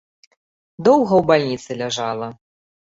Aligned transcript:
Доўга 0.87 1.13
ў 1.19 1.23
бальніцы 1.29 1.71
ляжала. 1.85 2.35